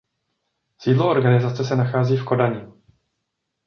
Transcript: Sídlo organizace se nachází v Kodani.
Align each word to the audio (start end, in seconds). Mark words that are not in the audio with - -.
Sídlo 0.77 1.09
organizace 1.09 1.63
se 1.65 1.75
nachází 1.75 2.17
v 2.17 2.25
Kodani. 2.25 2.67